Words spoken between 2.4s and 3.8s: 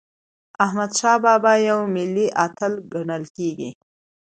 اتل ګڼل کېږي.